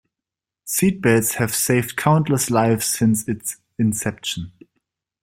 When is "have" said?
1.35-1.53